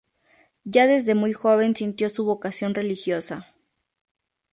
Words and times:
Ya 0.65 0.87
desde 0.87 1.13
muy 1.13 1.31
joven 1.31 1.75
sintió 1.75 2.09
su 2.09 2.25
vocación 2.25 2.73
religiosa. 2.73 3.47